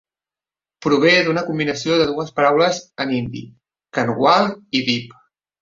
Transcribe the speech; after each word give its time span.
Prové 0.85 1.11
d'una 1.27 1.43
combinacio 1.49 1.99
de 2.01 2.09
dues 2.13 2.33
paraules 2.39 2.81
en 3.05 3.15
hindi: 3.19 3.45
"kanwal" 3.99 4.53
i 4.81 4.87
"deep". 4.91 5.17